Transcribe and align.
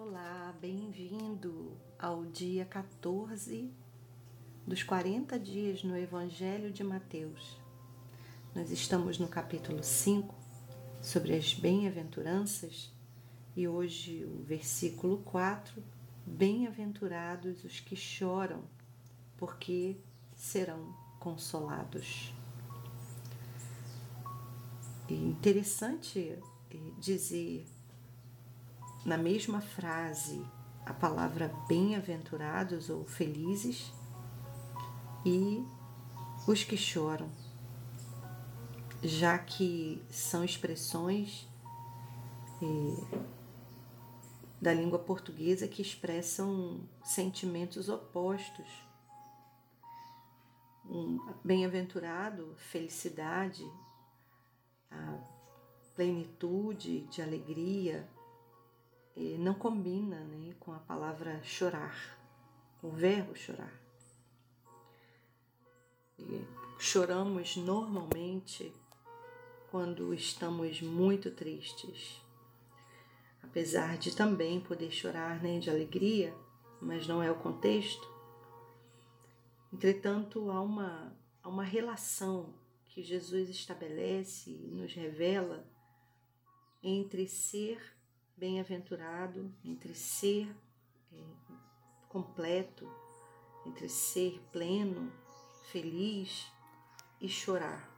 Olá, 0.00 0.54
bem-vindo 0.60 1.76
ao 1.98 2.24
dia 2.24 2.64
14 2.64 3.68
dos 4.64 4.84
40 4.84 5.36
dias 5.40 5.82
no 5.82 5.96
Evangelho 5.98 6.70
de 6.70 6.84
Mateus. 6.84 7.58
Nós 8.54 8.70
estamos 8.70 9.18
no 9.18 9.26
capítulo 9.26 9.82
5 9.82 10.32
sobre 11.02 11.34
as 11.34 11.52
bem-aventuranças 11.52 12.92
e 13.56 13.66
hoje 13.66 14.24
o 14.24 14.40
versículo 14.44 15.18
4: 15.24 15.82
Bem-aventurados 16.24 17.64
os 17.64 17.80
que 17.80 17.96
choram, 17.96 18.62
porque 19.36 19.96
serão 20.36 20.94
consolados. 21.18 22.32
E 25.08 25.14
interessante 25.14 26.38
dizer 27.00 27.66
na 29.08 29.16
mesma 29.16 29.62
frase 29.62 30.46
a 30.84 30.92
palavra 30.92 31.50
bem-aventurados 31.66 32.90
ou 32.90 33.06
felizes 33.06 33.90
e 35.24 35.64
os 36.46 36.62
que 36.62 36.76
choram, 36.76 37.30
já 39.02 39.38
que 39.38 40.04
são 40.10 40.44
expressões 40.44 41.48
eh, 42.62 43.18
da 44.60 44.74
língua 44.74 44.98
portuguesa 44.98 45.66
que 45.66 45.80
expressam 45.80 46.86
sentimentos 47.02 47.88
opostos. 47.88 48.68
Um 50.84 51.18
bem-aventurado, 51.42 52.54
felicidade, 52.58 53.64
a 54.90 55.18
plenitude 55.94 57.06
de 57.06 57.22
alegria, 57.22 58.06
não 59.38 59.54
combina 59.54 60.20
né, 60.20 60.54
com 60.60 60.72
a 60.72 60.78
palavra 60.78 61.42
chorar, 61.42 62.18
o 62.80 62.88
verbo 62.90 63.34
chorar. 63.34 63.72
E 66.16 66.44
choramos 66.78 67.56
normalmente 67.56 68.72
quando 69.72 70.14
estamos 70.14 70.80
muito 70.80 71.32
tristes, 71.32 72.22
apesar 73.42 73.98
de 73.98 74.14
também 74.14 74.60
poder 74.60 74.90
chorar 74.92 75.42
né, 75.42 75.58
de 75.58 75.68
alegria, 75.68 76.32
mas 76.80 77.06
não 77.08 77.20
é 77.20 77.30
o 77.30 77.40
contexto. 77.40 78.08
Entretanto, 79.72 80.50
há 80.50 80.60
uma, 80.60 81.12
há 81.42 81.48
uma 81.48 81.64
relação 81.64 82.54
que 82.84 83.02
Jesus 83.02 83.48
estabelece 83.48 84.50
e 84.50 84.70
nos 84.70 84.94
revela 84.94 85.68
entre 86.82 87.26
ser 87.26 87.97
bem-aventurado, 88.38 89.52
entre 89.64 89.94
ser 89.94 90.54
é, 91.12 91.22
completo, 92.08 92.88
entre 93.66 93.88
ser 93.88 94.40
pleno, 94.52 95.12
feliz 95.70 96.46
e 97.20 97.28
chorar. 97.28 97.88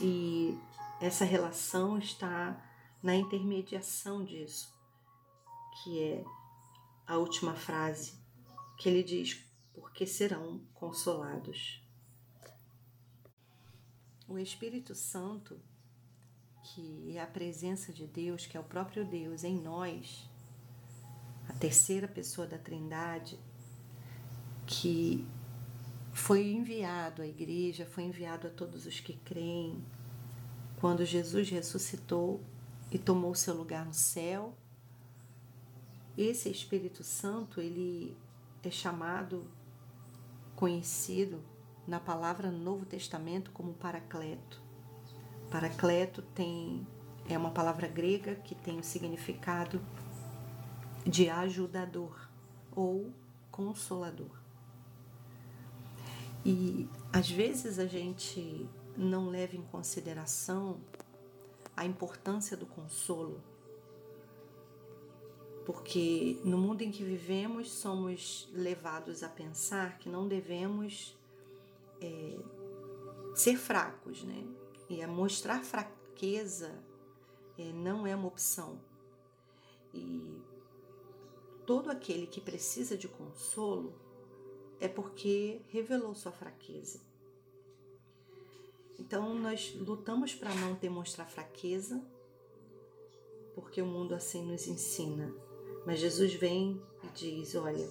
E 0.00 0.58
essa 1.00 1.24
relação 1.24 1.98
está 1.98 2.60
na 3.02 3.14
intermediação 3.14 4.24
disso, 4.24 4.74
que 5.82 6.02
é 6.02 6.24
a 7.06 7.16
última 7.16 7.54
frase 7.54 8.18
que 8.78 8.88
ele 8.88 9.02
diz: 9.02 9.44
porque 9.74 10.06
serão 10.06 10.60
consolados. 10.74 11.82
O 14.26 14.38
Espírito 14.38 14.94
Santo 14.94 15.60
que 16.62 17.16
é 17.16 17.22
a 17.22 17.26
presença 17.26 17.92
de 17.92 18.06
Deus, 18.06 18.46
que 18.46 18.56
é 18.56 18.60
o 18.60 18.64
próprio 18.64 19.04
Deus 19.04 19.44
em 19.44 19.60
nós, 19.60 20.28
a 21.48 21.52
terceira 21.52 22.06
pessoa 22.06 22.46
da 22.46 22.58
Trindade, 22.58 23.38
que 24.66 25.26
foi 26.12 26.52
enviado 26.52 27.22
à 27.22 27.26
igreja, 27.26 27.86
foi 27.86 28.04
enviado 28.04 28.46
a 28.46 28.50
todos 28.50 28.86
os 28.86 29.00
que 29.00 29.14
creem. 29.24 29.82
Quando 30.80 31.04
Jesus 31.04 31.50
ressuscitou 31.50 32.40
e 32.90 32.98
tomou 32.98 33.34
seu 33.34 33.54
lugar 33.54 33.84
no 33.84 33.94
céu, 33.94 34.54
esse 36.16 36.50
Espírito 36.50 37.02
Santo, 37.02 37.60
ele 37.60 38.16
é 38.62 38.70
chamado, 38.70 39.50
conhecido 40.54 41.42
na 41.86 41.98
palavra 41.98 42.50
Novo 42.50 42.84
Testamento 42.84 43.50
como 43.52 43.72
Paracleto. 43.72 44.69
Paracleto 45.50 46.22
tem 46.22 46.86
é 47.28 47.38
uma 47.38 47.50
palavra 47.50 47.86
grega 47.86 48.34
que 48.34 48.54
tem 48.54 48.78
o 48.80 48.82
significado 48.82 49.80
de 51.06 51.28
ajudador 51.28 52.28
ou 52.74 53.12
consolador. 53.50 54.40
E 56.44 56.88
às 57.12 57.30
vezes 57.30 57.78
a 57.78 57.86
gente 57.86 58.68
não 58.96 59.28
leva 59.28 59.56
em 59.56 59.62
consideração 59.62 60.80
a 61.76 61.84
importância 61.84 62.56
do 62.56 62.66
consolo, 62.66 63.40
porque 65.64 66.40
no 66.44 66.58
mundo 66.58 66.82
em 66.82 66.90
que 66.90 67.04
vivemos 67.04 67.70
somos 67.70 68.48
levados 68.52 69.22
a 69.22 69.28
pensar 69.28 69.98
que 69.98 70.08
não 70.08 70.26
devemos 70.26 71.16
é, 72.00 72.38
ser 73.34 73.56
fracos, 73.56 74.24
né? 74.24 74.44
A 75.02 75.06
mostrar 75.06 75.62
fraqueza 75.62 76.82
é, 77.56 77.72
não 77.72 78.06
é 78.06 78.16
uma 78.16 78.26
opção. 78.26 78.80
E 79.94 80.42
todo 81.64 81.90
aquele 81.90 82.26
que 82.26 82.40
precisa 82.40 82.98
de 82.98 83.06
consolo 83.06 83.94
é 84.80 84.88
porque 84.88 85.62
revelou 85.68 86.14
sua 86.14 86.32
fraqueza. 86.32 87.00
Então 88.98 89.34
nós 89.34 89.74
lutamos 89.76 90.34
para 90.34 90.54
não 90.56 90.74
demonstrar 90.74 91.30
fraqueza, 91.30 92.04
porque 93.54 93.80
o 93.80 93.86
mundo 93.86 94.14
assim 94.14 94.44
nos 94.44 94.66
ensina. 94.66 95.32
Mas 95.86 96.00
Jesus 96.00 96.34
vem 96.34 96.82
e 97.02 97.08
diz: 97.14 97.54
olha, 97.54 97.88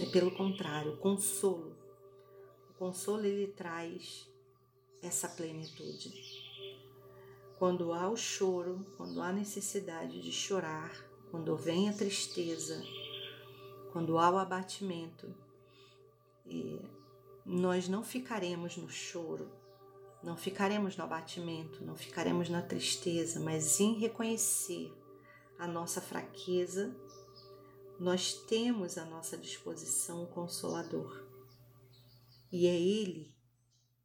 é 0.00 0.06
pelo 0.06 0.30
contrário, 0.36 0.96
consolo. 0.98 1.76
O 2.70 2.74
consolo 2.74 3.24
ele 3.24 3.46
traz 3.48 4.28
essa 5.06 5.28
plenitude. 5.28 6.12
Quando 7.58 7.92
há 7.92 8.08
o 8.08 8.16
choro, 8.16 8.84
quando 8.96 9.22
há 9.22 9.32
necessidade 9.32 10.20
de 10.20 10.30
chorar, 10.32 10.92
quando 11.30 11.56
vem 11.56 11.88
a 11.88 11.92
tristeza, 11.92 12.82
quando 13.92 14.18
há 14.18 14.30
o 14.30 14.38
abatimento, 14.38 15.34
nós 17.44 17.88
não 17.88 18.02
ficaremos 18.02 18.76
no 18.76 18.88
choro, 18.88 19.50
não 20.22 20.36
ficaremos 20.36 20.96
no 20.96 21.04
abatimento, 21.04 21.84
não 21.84 21.96
ficaremos 21.96 22.48
na 22.48 22.60
tristeza, 22.60 23.40
mas 23.40 23.80
em 23.80 23.94
reconhecer 23.94 24.92
a 25.58 25.66
nossa 25.66 26.00
fraqueza, 26.00 26.94
nós 27.98 28.34
temos 28.34 28.98
à 28.98 29.04
nossa 29.04 29.36
disposição 29.38 30.24
o 30.24 30.26
Consolador. 30.26 31.24
E 32.52 32.66
é 32.66 32.74
Ele 32.74 33.35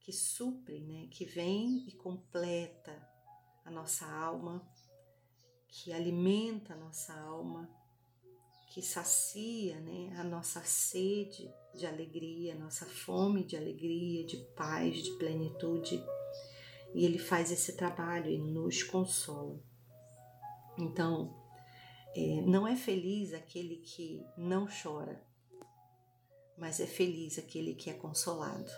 que 0.02 0.12
supre, 0.12 0.80
né, 0.80 1.08
que 1.12 1.26
vem 1.26 1.86
e 1.88 1.92
completa 1.94 3.08
a 3.64 3.72
nossa 3.72 4.06
alma, 4.06 4.68
que 5.68 5.94
alimenta 5.94 6.74
a 6.74 6.78
nossa 6.78 7.14
alma, 7.14 7.70
que 8.72 8.82
sacia 8.82 9.80
né, 9.80 10.16
a 10.18 10.24
nossa 10.24 10.62
sede 10.62 11.54
de 11.74 11.86
alegria, 11.86 12.54
a 12.54 12.58
nossa 12.58 12.86
fome 12.86 13.44
de 13.44 13.56
alegria, 13.56 14.26
de 14.26 14.38
paz, 14.56 15.04
de 15.04 15.12
plenitude. 15.18 16.04
E 16.94 17.06
ele 17.06 17.18
faz 17.18 17.52
esse 17.52 17.74
trabalho 17.78 18.30
e 18.30 18.38
nos 18.38 18.84
consola. 18.84 19.62
Então, 20.78 21.38
é, 22.16 22.42
não 22.42 22.68
é 22.68 22.76
feliz 22.76 23.34
aquele 23.34 23.78
que 23.78 24.26
não 24.38 24.68
chora, 24.68 25.22
mas 26.58 26.80
é 26.80 26.88
feliz 26.88 27.38
aquele 27.38 27.76
que 27.76 27.90
é 27.90 27.94
consolado. 27.94 28.72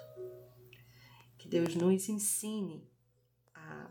Que 1.43 1.49
Deus 1.49 1.75
nos 1.75 2.07
ensine 2.07 2.89
a 3.53 3.89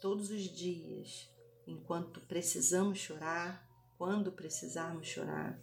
todos 0.00 0.30
os 0.30 0.44
dias, 0.44 1.28
enquanto 1.66 2.18
precisamos 2.22 2.98
chorar, 2.98 3.68
quando 3.98 4.32
precisarmos 4.32 5.06
chorar, 5.06 5.60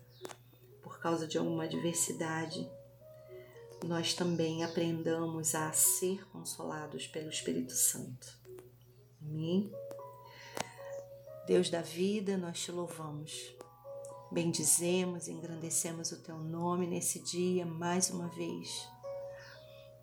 por 0.84 1.00
causa 1.00 1.26
de 1.26 1.36
alguma 1.36 1.64
adversidade, 1.64 2.70
nós 3.84 4.14
também 4.14 4.64
aprendamos 4.64 5.56
a 5.56 5.72
ser 5.72 6.30
consolados 6.30 7.08
pelo 7.08 7.32
Espírito 7.32 7.74
Santo. 7.74 8.40
Amém? 9.20 9.74
Deus 11.48 11.72
da 11.72 11.82
vida, 11.82 12.38
nós 12.38 12.60
te 12.60 12.72
louvamos. 12.72 13.56
Bendizemos, 14.32 15.28
engrandecemos 15.28 16.12
o 16.12 16.22
teu 16.22 16.38
nome 16.38 16.86
nesse 16.86 17.20
dia 17.24 17.66
mais 17.66 18.12
uma 18.12 18.28
vez 18.28 18.88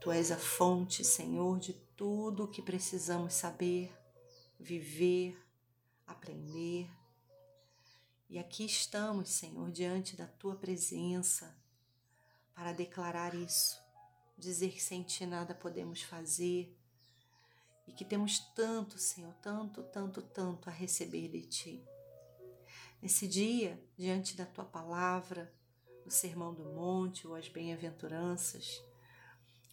Tu 0.07 0.13
és 0.13 0.31
a 0.31 0.37
fonte, 0.37 1.03
Senhor, 1.03 1.59
de 1.59 1.73
tudo 1.97 2.45
o 2.45 2.49
que 2.49 2.63
precisamos 2.63 3.35
saber, 3.35 3.93
viver, 4.57 5.37
aprender. 6.07 6.89
E 8.31 8.39
aqui 8.39 8.65
estamos, 8.65 9.31
Senhor, 9.31 9.69
diante 9.73 10.15
da 10.15 10.29
tua 10.29 10.55
presença 10.55 11.53
para 12.55 12.73
declarar 12.73 13.35
isso, 13.35 13.83
dizer 14.39 14.71
que 14.71 14.81
sem 14.81 15.03
ti 15.03 15.27
nada 15.27 15.57
podemos 15.57 16.03
fazer 16.03 16.73
e 17.85 17.93
que 17.93 18.05
temos 18.05 18.39
tanto, 18.55 19.01
Senhor, 19.01 19.35
tanto, 19.43 19.83
tanto, 19.83 20.23
tanto 20.23 20.71
a 20.71 20.73
receber 20.73 21.29
de 21.31 21.43
ti. 21.47 21.85
Nesse 23.03 23.27
dia, 23.27 23.85
diante 23.99 24.37
da 24.37 24.47
tua 24.47 24.67
palavra, 24.67 25.53
o 26.05 26.13
Sermão 26.13 26.55
do 26.55 26.63
Monte 26.63 27.27
ou 27.27 27.35
as 27.35 27.49
Bem-aventuranças, 27.49 28.86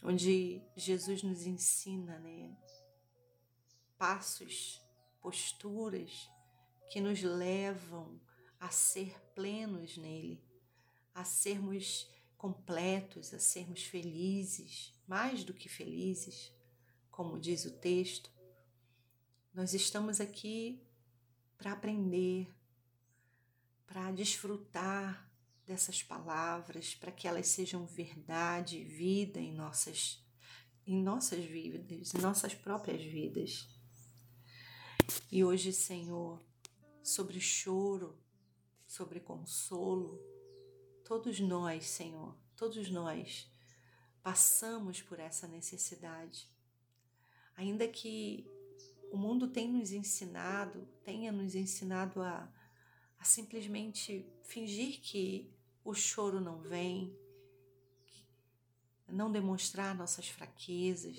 onde 0.04 0.62
Jesus 0.76 1.24
nos 1.24 1.46
ensina, 1.46 2.20
né, 2.20 2.56
passos, 3.98 4.82
posturas 5.22 6.30
que 6.92 7.00
nos 7.00 7.24
levam 7.24 8.20
a 8.60 8.70
ser 8.70 9.18
plenos 9.34 9.98
nele, 9.98 10.44
a 11.16 11.24
sermos 11.24 12.10
completos, 12.38 13.34
a 13.34 13.40
sermos 13.40 13.84
felizes, 13.84 14.94
mais 15.08 15.46
do 15.46 15.54
que 15.54 15.70
felizes, 15.70 16.52
como 17.10 17.40
diz 17.40 17.64
o 17.64 17.72
texto. 17.72 18.30
Nós 19.54 19.74
estamos 19.74 20.20
aqui 20.20 20.84
para 21.58 21.72
aprender, 21.72 22.54
para 23.88 24.12
desfrutar 24.12 25.32
dessas 25.65 26.04
palavras, 26.04 26.95
para 26.95 27.12
que 27.12 27.27
elas 27.27 27.48
sejam 27.48 27.86
verdade 27.86 28.77
e 28.77 28.83
vida 28.83 29.39
em 29.39 29.54
nossas 29.54 30.21
em 30.86 31.01
nossas 31.01 31.45
vidas, 31.45 32.13
em 32.13 32.18
nossas 32.18 32.54
próprias 32.54 33.01
vidas. 33.01 33.69
E 35.31 35.42
hoje, 35.42 35.71
Senhor, 35.71 36.42
sobre 37.01 37.39
choro, 37.39 38.18
sobre 38.86 39.19
consolo. 39.19 40.21
Todos 41.06 41.39
nós, 41.39 41.86
Senhor, 41.86 42.36
todos 42.56 42.89
nós 42.89 43.50
passamos 44.21 45.01
por 45.01 45.19
essa 45.19 45.48
necessidade. 45.48 46.50
Ainda 47.56 47.88
que 47.88 48.45
o 49.12 49.18
mundo 49.18 49.48
tenha 49.48 49.71
nos 49.71 49.92
ensinado, 49.92 50.88
tenha 51.04 51.31
nos 51.31 51.56
ensinado 51.56 52.21
a, 52.21 52.51
a 53.24 53.25
simplesmente 53.25 54.30
fingir 54.44 55.00
que 55.00 55.50
o 55.81 55.94
choro 55.94 56.42
não 56.42 56.60
vem, 56.60 57.18
não 59.08 59.31
demonstrar 59.31 59.96
nossas 59.96 60.28
fraquezas, 60.28 61.16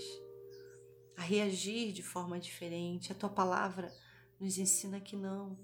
a 1.17 1.23
reagir 1.23 1.95
de 1.95 2.03
forma 2.03 2.39
diferente. 2.39 3.11
A 3.11 3.15
tua 3.15 3.31
palavra 3.31 3.91
nos 4.39 4.59
ensina 4.59 5.01
que 5.01 5.17
não, 5.17 5.59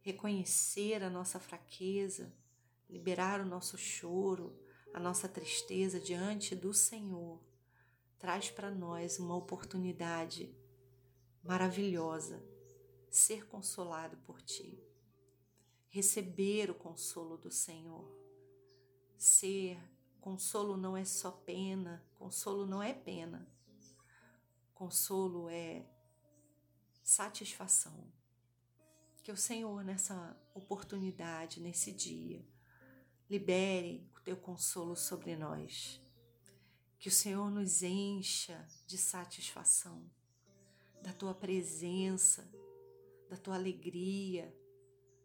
reconhecer 0.00 1.04
a 1.04 1.08
nossa 1.08 1.38
fraqueza, 1.38 2.34
liberar 2.88 3.40
o 3.40 3.46
nosso 3.46 3.78
choro, 3.78 4.52
a 4.92 4.98
nossa 4.98 5.28
tristeza 5.28 6.00
diante 6.00 6.56
do 6.56 6.74
Senhor, 6.74 7.40
traz 8.18 8.50
para 8.50 8.72
nós 8.72 9.20
uma 9.20 9.36
oportunidade 9.36 10.52
maravilhosa, 11.44 12.42
ser 13.08 13.46
consolado 13.46 14.16
por 14.26 14.42
Ti, 14.42 14.89
receber 15.90 16.70
o 16.70 16.74
consolo 16.74 17.36
do 17.36 17.50
Senhor, 17.50 18.08
ser 19.18 19.78
consolo 20.20 20.76
não 20.76 20.96
é 20.96 21.04
só 21.04 21.30
pena, 21.30 22.02
consolo 22.16 22.64
não 22.64 22.82
é 22.82 22.94
pena, 22.94 23.46
consolo 24.72 25.50
é 25.50 25.84
satisfação. 27.02 28.10
Que 29.22 29.32
o 29.32 29.36
Senhor, 29.36 29.84
nessa 29.84 30.36
oportunidade, 30.54 31.60
nesse 31.60 31.92
dia, 31.92 32.42
libere 33.28 34.08
o 34.16 34.20
teu 34.20 34.36
consolo 34.36 34.96
sobre 34.96 35.36
nós. 35.36 36.00
Que 36.98 37.08
o 37.08 37.12
Senhor 37.12 37.50
nos 37.50 37.82
encha 37.82 38.66
de 38.86 38.96
satisfação, 38.96 40.08
da 41.02 41.12
tua 41.12 41.34
presença, 41.34 42.50
da 43.28 43.36
tua 43.36 43.56
alegria, 43.56 44.54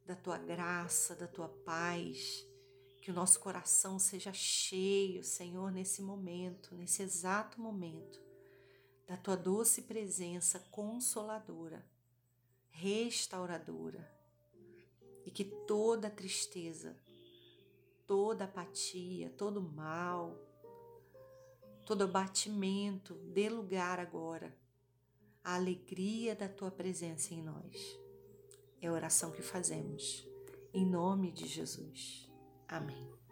da 0.06 0.16
tua 0.16 0.38
graça, 0.38 1.16
da 1.16 1.28
tua 1.28 1.50
paz. 1.50 2.46
Que 3.02 3.12
o 3.12 3.14
nosso 3.14 3.40
coração 3.40 4.00
seja 4.00 4.34
cheio, 4.34 5.24
Senhor, 5.24 5.72
nesse 5.72 6.02
momento, 6.02 6.76
nesse 6.76 7.04
exato 7.04 7.62
momento, 7.62 8.20
da 9.06 9.16
tua 9.16 9.36
doce 9.36 9.84
presença 9.84 10.60
consoladora 10.72 11.86
restauradora 12.76 14.06
e 15.26 15.32
que 15.32 15.46
toda 15.46 16.10
tristeza, 16.10 16.96
toda 18.06 18.44
apatia, 18.44 19.30
todo 19.38 19.62
mal, 19.62 20.38
todo 21.86 22.04
abatimento 22.04 23.14
dê 23.34 23.50
lugar 23.50 23.98
agora 23.98 24.56
à 25.44 25.56
alegria 25.56 26.36
da 26.36 26.50
tua 26.50 26.70
presença 26.70 27.34
em 27.34 27.42
nós. 27.42 28.05
É 28.82 28.88
a 28.88 28.94
oração 28.94 29.32
que 29.32 29.42
fazemos. 29.42 30.28
Em 30.74 30.86
nome 30.86 31.32
de 31.32 31.48
Jesus. 31.48 32.30
Amém. 32.68 33.25